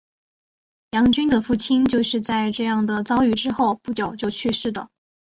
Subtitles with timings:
[0.89, 4.89] 杨君的父亲就是在这样的遭遇之后不久就去世的。